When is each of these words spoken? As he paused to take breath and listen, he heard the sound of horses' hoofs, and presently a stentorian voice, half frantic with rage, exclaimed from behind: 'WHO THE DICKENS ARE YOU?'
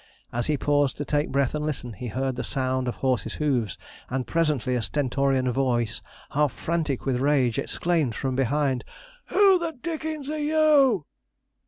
As 0.33 0.47
he 0.47 0.57
paused 0.57 0.97
to 0.97 1.05
take 1.05 1.29
breath 1.31 1.53
and 1.53 1.63
listen, 1.63 1.93
he 1.93 2.07
heard 2.07 2.35
the 2.35 2.43
sound 2.43 2.87
of 2.87 2.95
horses' 2.95 3.35
hoofs, 3.35 3.77
and 4.09 4.25
presently 4.25 4.73
a 4.73 4.81
stentorian 4.81 5.51
voice, 5.51 6.01
half 6.31 6.51
frantic 6.53 7.05
with 7.05 7.17
rage, 7.17 7.59
exclaimed 7.59 8.15
from 8.15 8.35
behind: 8.35 8.83
'WHO 9.27 9.59
THE 9.59 9.73
DICKENS 9.73 10.31
ARE 10.31 10.39
YOU?' 10.39 11.05